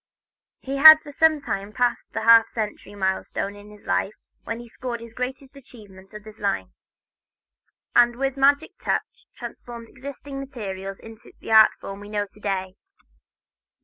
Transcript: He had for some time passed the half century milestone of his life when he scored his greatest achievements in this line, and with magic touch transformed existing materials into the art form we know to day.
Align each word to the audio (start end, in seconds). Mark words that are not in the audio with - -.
He 0.61 0.77
had 0.77 0.99
for 1.03 1.11
some 1.11 1.39
time 1.39 1.73
passed 1.73 2.13
the 2.13 2.23
half 2.23 2.47
century 2.47 2.95
milestone 2.95 3.55
of 3.55 3.67
his 3.67 3.85
life 3.85 4.15
when 4.45 4.59
he 4.59 4.67
scored 4.67 4.99
his 4.99 5.13
greatest 5.13 5.55
achievements 5.55 6.11
in 6.15 6.23
this 6.23 6.39
line, 6.39 6.73
and 7.95 8.15
with 8.15 8.35
magic 8.35 8.79
touch 8.79 9.27
transformed 9.35 9.89
existing 9.89 10.39
materials 10.39 10.99
into 10.99 11.33
the 11.39 11.51
art 11.51 11.73
form 11.79 11.99
we 11.99 12.09
know 12.09 12.25
to 12.31 12.39
day. 12.39 12.77